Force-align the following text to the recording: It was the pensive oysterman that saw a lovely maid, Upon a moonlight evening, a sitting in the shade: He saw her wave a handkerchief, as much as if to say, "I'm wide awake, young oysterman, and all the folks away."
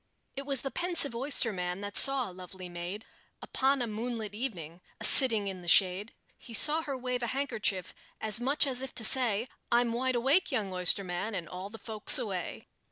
It 0.35 0.47
was 0.47 0.61
the 0.63 0.71
pensive 0.71 1.13
oysterman 1.13 1.81
that 1.81 1.95
saw 1.95 2.27
a 2.27 2.33
lovely 2.33 2.67
maid, 2.69 3.05
Upon 3.39 3.83
a 3.83 3.85
moonlight 3.85 4.33
evening, 4.33 4.81
a 4.99 5.03
sitting 5.03 5.47
in 5.47 5.61
the 5.61 5.67
shade: 5.67 6.15
He 6.39 6.55
saw 6.55 6.81
her 6.81 6.97
wave 6.97 7.21
a 7.21 7.27
handkerchief, 7.27 7.93
as 8.19 8.39
much 8.39 8.65
as 8.65 8.81
if 8.81 8.95
to 8.95 9.03
say, 9.05 9.45
"I'm 9.71 9.93
wide 9.93 10.15
awake, 10.15 10.51
young 10.51 10.73
oysterman, 10.73 11.35
and 11.35 11.47
all 11.47 11.69
the 11.69 11.77
folks 11.77 12.17
away." 12.17 12.65